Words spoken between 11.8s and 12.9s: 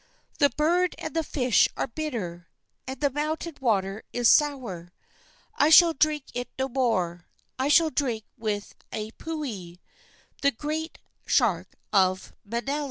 of Manele."